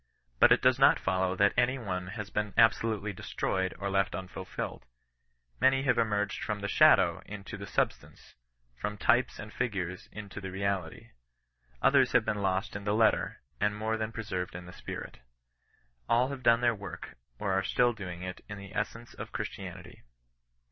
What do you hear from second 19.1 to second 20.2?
of Christianity.